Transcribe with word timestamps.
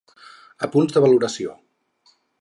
Apunts 0.67 0.95
de 0.97 1.05
valoració. 1.05 1.53